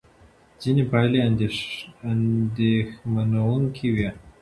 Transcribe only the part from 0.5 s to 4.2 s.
ځینې پایلې اندېښمنوونکې وې.